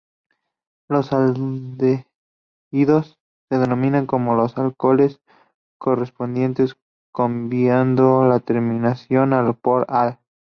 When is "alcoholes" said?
4.57-5.21